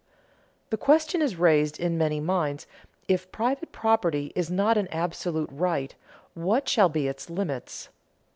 The 0.71 0.77
question 0.77 1.21
is 1.21 1.35
raised 1.35 1.79
in 1.79 1.95
many 1.95 2.19
minds, 2.19 2.65
If 3.07 3.31
private 3.31 3.71
property 3.71 4.33
is 4.35 4.49
not 4.49 4.75
an 4.75 4.87
absolute 4.87 5.49
right, 5.51 5.93
what 6.33 6.67
shall 6.67 6.89
be 6.89 7.07
its 7.07 7.29
limits? 7.29 7.89